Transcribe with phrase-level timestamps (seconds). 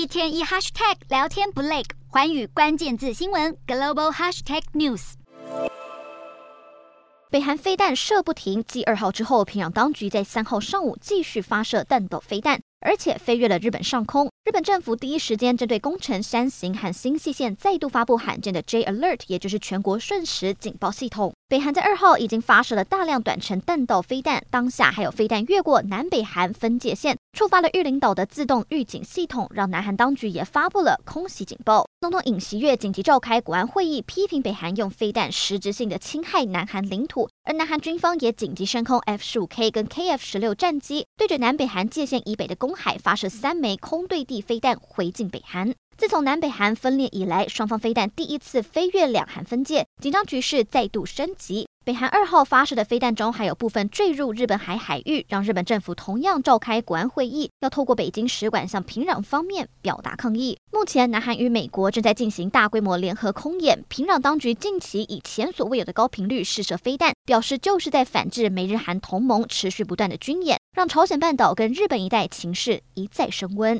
[0.00, 5.12] 一天一 hashtag 聊天不累，环宇关键字新闻 global hashtag news。
[7.28, 14.30] 北韩飞弹射不停，继二号之后，平壤当局在三号上午继续发射弹道飞弹，而且飞越了日本上空。
[14.44, 21.32] 日本政府第一时间针对宫城、山形和新潟县再度发布罕见的 J Alert，也就是全国瞬时警报系统。
[21.48, 31.86] 北韩在二号已经发射了大量短程弹道飞弹，当下还有飞弹越过南北韩分界线，触发了玉领岛的自动预警系统，让南韩当局也发布了空袭警报。
[32.00, 45.74] 总统尹锡悦紧急召开国安会议，批评北韩用飞弹实质性的侵害南韩领土，而南韩军方也紧急升空 F 十五 K 跟 KF 十六战机，对着南北韩界限以北的公海发射三枚空对地飞弹回敬北韩。
[45.98, 51.66] 自从南北韩分裂以来，双方飞弹第一次飞越两韩分界，紧张局势再度升级。
[51.90, 60.56] 北韩二号发射的飞弹中，还有部分坠入日本海海域，让日本政府同样召开国安会议，要透过北京使馆向平壤方面表达抗议。
[60.70, 73.76] 目前，南韩与美国正在进行大规模联合空演，平壤当局近期以前所未有的高频率试射飞弹，表示就是在反制美日韩同盟持续不断的军演，让朝鲜半岛跟日本一带情势一再升温。